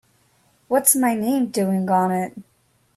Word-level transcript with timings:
What's 0.67 0.95
my 0.95 1.13
name 1.13 1.51
doing 1.51 1.87
on 1.91 2.09
it? 2.11 2.33